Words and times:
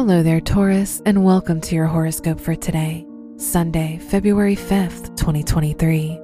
Hello 0.00 0.22
there, 0.22 0.40
Taurus, 0.40 1.02
and 1.04 1.22
welcome 1.22 1.60
to 1.60 1.74
your 1.74 1.84
horoscope 1.84 2.40
for 2.40 2.54
today, 2.54 3.06
Sunday, 3.36 3.98
February 4.08 4.56
5th, 4.56 5.14
2023. 5.14 6.18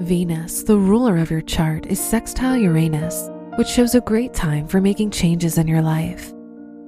Venus, 0.00 0.64
the 0.64 0.76
ruler 0.76 1.16
of 1.16 1.30
your 1.30 1.40
chart, 1.40 1.86
is 1.86 2.00
sextile 2.00 2.56
Uranus, 2.56 3.30
which 3.54 3.68
shows 3.68 3.94
a 3.94 4.00
great 4.00 4.34
time 4.34 4.66
for 4.66 4.80
making 4.80 5.12
changes 5.12 5.58
in 5.58 5.68
your 5.68 5.80
life. 5.80 6.32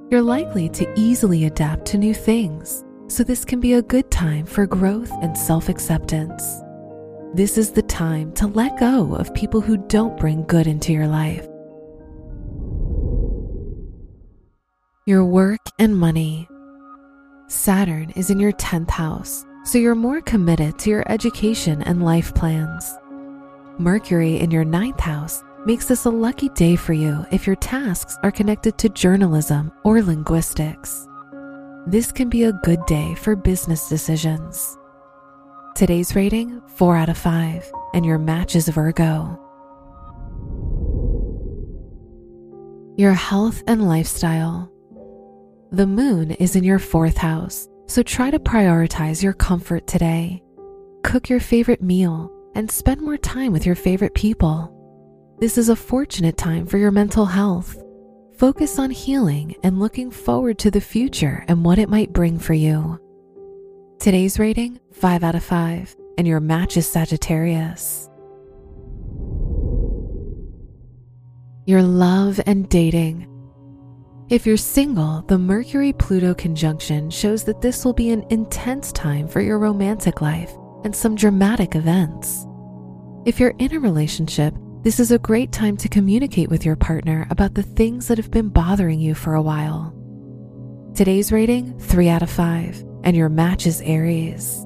You're 0.09 0.21
likely 0.21 0.67
to 0.71 0.99
easily 0.99 1.45
adapt 1.45 1.85
to 1.85 1.97
new 1.97 2.13
things, 2.13 2.83
so 3.07 3.23
this 3.23 3.45
can 3.45 3.61
be 3.61 3.75
a 3.75 3.81
good 3.81 4.11
time 4.11 4.45
for 4.45 4.65
growth 4.65 5.13
and 5.21 5.37
self 5.37 5.69
acceptance. 5.69 6.43
This 7.33 7.57
is 7.57 7.71
the 7.71 7.83
time 7.83 8.33
to 8.33 8.47
let 8.47 8.77
go 8.77 9.15
of 9.15 9.33
people 9.33 9.61
who 9.61 9.77
don't 9.77 10.17
bring 10.17 10.43
good 10.43 10.67
into 10.67 10.91
your 10.91 11.07
life. 11.07 11.47
Your 15.07 15.25
work 15.25 15.61
and 15.79 15.97
money. 15.97 16.47
Saturn 17.47 18.11
is 18.11 18.29
in 18.29 18.39
your 18.39 18.51
10th 18.51 18.91
house, 18.91 19.47
so 19.63 19.79
you're 19.79 19.95
more 19.95 20.21
committed 20.21 20.77
to 20.77 20.91
your 20.91 21.03
education 21.11 21.81
and 21.81 22.05
life 22.05 22.35
plans. 22.35 22.93
Mercury 23.79 24.37
in 24.39 24.51
your 24.51 24.63
ninth 24.63 24.99
house 24.99 25.43
makes 25.65 25.87
this 25.87 26.05
a 26.05 26.09
lucky 26.11 26.49
day 26.49 26.75
for 26.75 26.93
you 26.93 27.25
if 27.31 27.47
your 27.47 27.55
tasks 27.55 28.15
are 28.21 28.29
connected 28.29 28.77
to 28.77 28.89
journalism 28.89 29.71
or 29.83 30.03
linguistics. 30.03 31.07
This 31.87 32.11
can 32.11 32.29
be 32.29 32.43
a 32.43 32.53
good 32.53 32.85
day 32.85 33.15
for 33.15 33.35
business 33.35 33.89
decisions. 33.89 34.77
Today's 35.73 36.15
rating 36.15 36.61
4 36.75 36.95
out 36.95 37.09
of 37.09 37.17
5, 37.17 37.71
and 37.95 38.05
your 38.05 38.19
match 38.19 38.55
is 38.55 38.69
Virgo. 38.69 39.39
Your 42.97 43.13
health 43.13 43.63
and 43.65 43.87
lifestyle. 43.87 44.70
The 45.73 45.87
moon 45.87 46.31
is 46.31 46.57
in 46.57 46.65
your 46.65 46.79
fourth 46.79 47.15
house, 47.15 47.69
so 47.85 48.03
try 48.03 48.29
to 48.29 48.39
prioritize 48.39 49.23
your 49.23 49.31
comfort 49.31 49.87
today. 49.87 50.43
Cook 51.01 51.29
your 51.29 51.39
favorite 51.39 51.81
meal 51.81 52.29
and 52.55 52.69
spend 52.69 52.99
more 52.99 53.15
time 53.15 53.53
with 53.53 53.65
your 53.65 53.75
favorite 53.75 54.13
people. 54.13 54.75
This 55.39 55.57
is 55.57 55.69
a 55.69 55.75
fortunate 55.77 56.35
time 56.35 56.65
for 56.65 56.77
your 56.77 56.91
mental 56.91 57.25
health. 57.25 57.81
Focus 58.35 58.79
on 58.79 58.91
healing 58.91 59.55
and 59.63 59.79
looking 59.79 60.11
forward 60.11 60.59
to 60.59 60.71
the 60.71 60.81
future 60.81 61.45
and 61.47 61.63
what 61.63 61.79
it 61.79 61.87
might 61.87 62.11
bring 62.11 62.37
for 62.37 62.53
you. 62.53 62.99
Today's 63.97 64.39
rating 64.39 64.77
5 64.91 65.23
out 65.23 65.35
of 65.35 65.43
5, 65.43 65.95
and 66.17 66.27
your 66.27 66.41
match 66.41 66.75
is 66.75 66.85
Sagittarius. 66.85 68.09
Your 71.65 71.81
love 71.81 72.41
and 72.45 72.67
dating. 72.67 73.30
If 74.31 74.45
you're 74.45 74.55
single, 74.55 75.25
the 75.27 75.37
Mercury 75.37 75.91
Pluto 75.91 76.33
conjunction 76.33 77.09
shows 77.09 77.43
that 77.43 77.59
this 77.59 77.83
will 77.83 77.91
be 77.91 78.11
an 78.11 78.25
intense 78.29 78.93
time 78.93 79.27
for 79.27 79.41
your 79.41 79.59
romantic 79.59 80.21
life 80.21 80.53
and 80.85 80.95
some 80.95 81.17
dramatic 81.17 81.75
events. 81.75 82.47
If 83.25 83.41
you're 83.41 83.53
in 83.59 83.75
a 83.75 83.79
relationship, 83.81 84.55
this 84.83 85.01
is 85.01 85.11
a 85.11 85.19
great 85.19 85.51
time 85.51 85.75
to 85.75 85.89
communicate 85.89 86.49
with 86.49 86.63
your 86.63 86.77
partner 86.77 87.27
about 87.29 87.55
the 87.55 87.61
things 87.61 88.07
that 88.07 88.17
have 88.17 88.31
been 88.31 88.47
bothering 88.47 89.01
you 89.01 89.15
for 89.15 89.35
a 89.35 89.41
while. 89.41 89.93
Today's 90.95 91.33
rating 91.33 91.77
3 91.77 92.07
out 92.07 92.23
of 92.23 92.29
5, 92.29 92.85
and 93.03 93.17
your 93.17 93.27
match 93.27 93.67
is 93.67 93.81
Aries. 93.81 94.63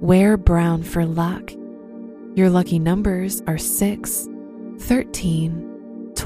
Wear 0.00 0.38
brown 0.38 0.84
for 0.84 1.04
luck. 1.04 1.52
Your 2.34 2.48
lucky 2.48 2.78
numbers 2.78 3.42
are 3.46 3.58
6, 3.58 4.26
13, 4.78 5.68